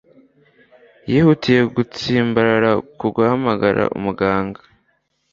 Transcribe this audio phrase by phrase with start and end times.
[1.09, 4.59] yihutiye gutsimbarara ku guhamagara umuganga